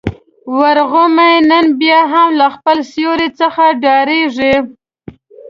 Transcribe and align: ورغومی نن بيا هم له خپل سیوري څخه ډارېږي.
ورغومی 0.59 1.33
نن 1.49 1.65
بيا 1.79 1.99
هم 2.13 2.29
له 2.39 2.47
خپل 2.55 2.77
سیوري 2.91 3.29
څخه 3.39 3.63
ډارېږي. 3.83 4.53